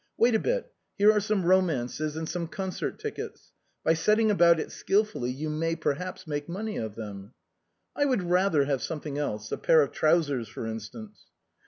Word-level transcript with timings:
"Wait 0.17 0.33
a 0.33 0.39
bit, 0.39 0.73
here 0.97 1.11
are 1.11 1.19
some 1.19 1.45
romances 1.45 2.15
and 2.15 2.27
some 2.27 2.47
con 2.47 2.71
cert 2.71 2.97
tickets. 2.97 3.53
By 3.83 3.93
setting 3.93 4.31
about 4.31 4.59
it 4.59 4.71
skilfully 4.71 5.29
you 5.29 5.47
may, 5.47 5.75
per 5.75 5.93
haps, 5.93 6.25
make 6.25 6.49
money 6.49 6.77
of 6.77 6.95
them."" 6.95 7.35
I 7.95 8.05
would 8.05 8.23
rather 8.23 8.65
have 8.65 8.81
something 8.81 9.19
else, 9.19 9.51
a 9.51 9.59
pair 9.59 9.83
of 9.83 9.91
trousers, 9.91 10.49
for 10.49 10.65
instance." 10.65 11.25